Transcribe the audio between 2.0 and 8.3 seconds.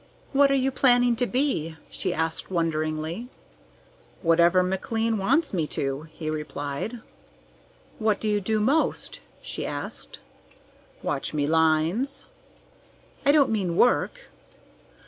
asked wonderingly. "Whatever Mr. McLean wants me to," he replied. "What do